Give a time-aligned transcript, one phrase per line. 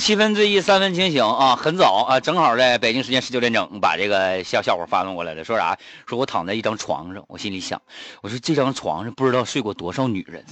[0.00, 1.56] 七分醉意，三分清醒啊！
[1.56, 5.44] 很早啊，正好在北京时间十九点整，把这个笑笑话发送过来了。
[5.44, 5.76] 说啥？
[6.08, 7.82] 说我躺在一张床上，我心里想，
[8.22, 10.42] 我说这张床上不知道睡过多少女人。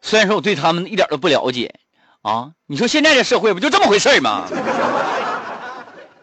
[0.00, 1.74] 虽然说我对他们一点都不了解
[2.22, 4.48] 啊，你说现在这社会不就这么回事吗？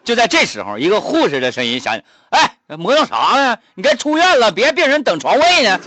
[0.02, 3.56] 就在这时候，一个护士的声音响起：“哎，磨蹭啥呢？
[3.74, 5.78] 你该出院了，别病人等床位呢。”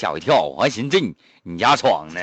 [0.00, 2.20] 吓我一跳，我还寻思这你你家床呢。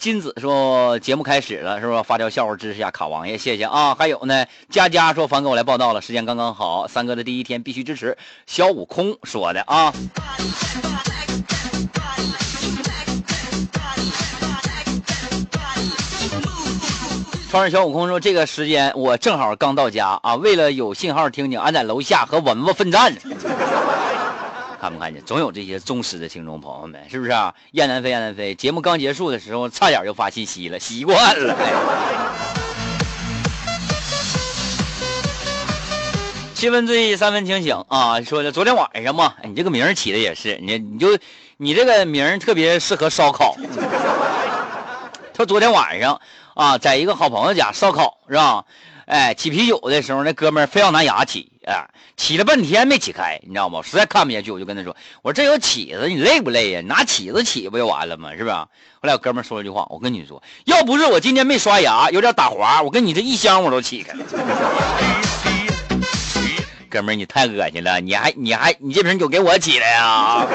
[0.00, 2.02] 金子说节目开始了是吧？
[2.02, 3.94] 发条笑话支持下卡王爷，谢谢啊！
[3.94, 8.18] 还有呢，佳佳说凡哥我来报道了，时间刚刚好，三哥的第一天必须支持。
[8.44, 9.92] 小悟空说的啊。
[17.52, 23.20] 创世小悟空说：“这个时间我正好刚到家啊，为了有信号听听，俺在楼下和蚊子奋战呢。
[24.80, 25.22] 看没看见？
[25.26, 27.54] 总有这些忠实的听众朋友们，是不是啊？
[27.72, 31.54] 燕南飞，燕南飞，节目刚结束的时候，差点就发信息了，习惯了。
[36.54, 38.22] 七分醉意，三分清醒啊！
[38.22, 41.18] 说的昨天晚上嘛，你这个名起的也是，你你就
[41.58, 43.54] 你这个名特别适合烧烤。
[45.34, 46.18] 他昨天晚上。”
[46.54, 48.64] 啊，在一个好朋友家烧烤是吧？
[49.06, 53.82] 哎，起啤酒的时候，那哥们儿非要拿牙起，哎，起了半天没起开，你知道吗？
[53.82, 56.80] 实在看不下去，我就跟他说：“我说这有起子，你累不累呀？
[56.82, 58.30] 拿起子起不就完了吗？
[58.36, 58.54] 是不是？”
[59.02, 64.24] 后来我哥们儿说了一句话：“我跟你说，要不是我今天没刷牙，有点打滑，我跟你这一箱我都起开了。
[66.88, 70.46] ”哥们儿，你太恶心了，你还你还你这瓶酒给我起来呀？